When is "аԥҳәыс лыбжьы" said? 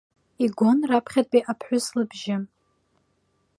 1.51-2.37